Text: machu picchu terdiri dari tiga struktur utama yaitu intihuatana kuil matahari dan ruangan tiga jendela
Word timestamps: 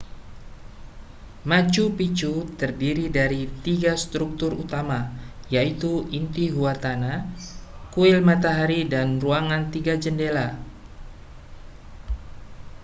machu 1.49 1.85
picchu 1.97 2.31
terdiri 2.59 3.05
dari 3.17 3.41
tiga 3.65 3.93
struktur 4.03 4.49
utama 4.63 4.99
yaitu 5.55 5.91
intihuatana 6.19 7.13
kuil 7.93 8.17
matahari 8.27 8.81
dan 8.93 9.07
ruangan 9.23 9.63
tiga 9.73 9.93
jendela 10.03 10.47